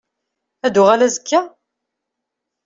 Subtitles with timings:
[0.65, 1.41] Ad d-tuɣal azekka?